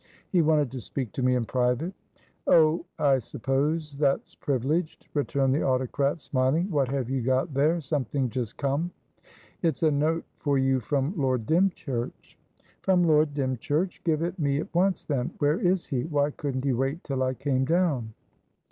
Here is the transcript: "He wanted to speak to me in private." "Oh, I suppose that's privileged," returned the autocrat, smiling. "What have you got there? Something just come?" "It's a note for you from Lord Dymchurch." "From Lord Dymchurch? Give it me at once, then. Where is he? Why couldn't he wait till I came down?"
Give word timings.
"He 0.31 0.41
wanted 0.41 0.71
to 0.71 0.81
speak 0.81 1.11
to 1.11 1.21
me 1.21 1.35
in 1.35 1.45
private." 1.45 1.93
"Oh, 2.47 2.85
I 2.97 3.19
suppose 3.19 3.93
that's 3.93 4.33
privileged," 4.33 5.07
returned 5.13 5.53
the 5.53 5.61
autocrat, 5.61 6.23
smiling. 6.23 6.71
"What 6.71 6.87
have 6.87 7.07
you 7.07 7.21
got 7.21 7.53
there? 7.53 7.79
Something 7.81 8.27
just 8.27 8.57
come?" 8.57 8.89
"It's 9.61 9.83
a 9.83 9.91
note 9.91 10.25
for 10.39 10.57
you 10.57 10.79
from 10.79 11.15
Lord 11.15 11.45
Dymchurch." 11.45 12.35
"From 12.81 13.03
Lord 13.03 13.35
Dymchurch? 13.35 14.03
Give 14.03 14.23
it 14.23 14.39
me 14.39 14.59
at 14.59 14.73
once, 14.73 15.03
then. 15.03 15.35
Where 15.37 15.59
is 15.59 15.85
he? 15.85 16.05
Why 16.05 16.31
couldn't 16.31 16.63
he 16.65 16.73
wait 16.73 17.03
till 17.03 17.21
I 17.21 17.35
came 17.35 17.63
down?" 17.63 18.15